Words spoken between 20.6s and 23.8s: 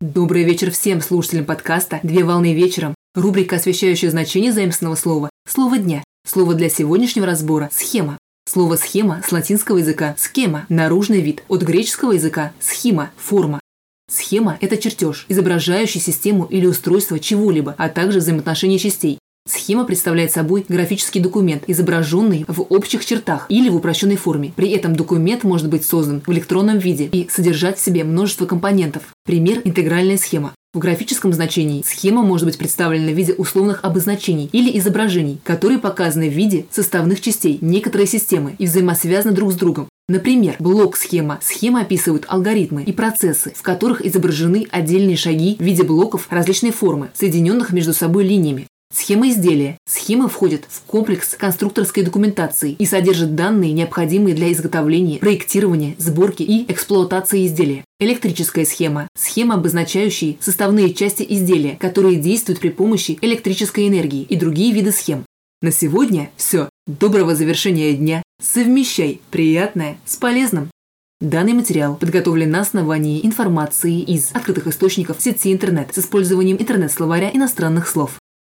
графический документ, изображенный в общих чертах или в